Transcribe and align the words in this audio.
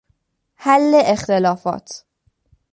حل 0.55 0.93
اختلافات 1.05 2.03